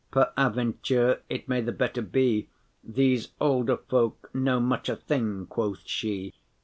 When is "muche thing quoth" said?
4.59-5.85